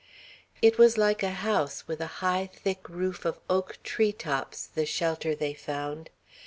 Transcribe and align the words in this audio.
It 0.63 0.79
was 0.79 0.97
like 0.97 1.21
a 1.21 1.29
house 1.29 1.87
with 1.87 2.01
a 2.01 2.07
high, 2.25 2.49
thick 2.51 2.89
roof 2.89 3.23
of 3.23 3.37
oak 3.47 3.77
tree 3.83 4.11
tops, 4.11 4.65
the 4.65 4.87
shelter 4.87 5.35
they 5.35 5.53
found. 5.53 6.09